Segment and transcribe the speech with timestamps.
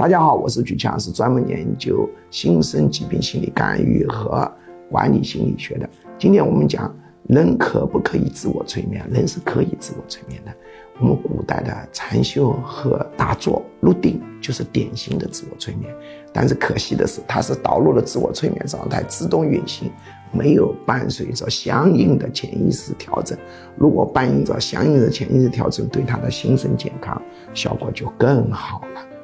[0.00, 4.50] 大家好我是举强是专门研究新生疾病心理干预和
[4.90, 5.86] 管理心理学的
[6.18, 6.90] 今天我们讲
[7.28, 10.50] 人可不可以自我催眠人是可以自我催眠的。
[11.00, 15.94] 我们古代的禅修和打坐入定就是典型的自我催眠
[16.32, 19.92] 但是可惜的是它是导入了自我催眠状态自动运行
[20.32, 23.36] 没有伴随着相应的潜意识调整
[23.76, 27.20] 如果伴随着相应的潜意识调整对他的心身健康
[27.52, 29.19] 效果就更好了。